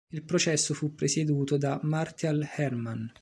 Il 0.13 0.23
processo 0.23 0.73
fu 0.73 0.95
presieduto 0.95 1.57
da 1.59 1.79
Martial 1.83 2.43
Herman. 2.55 3.07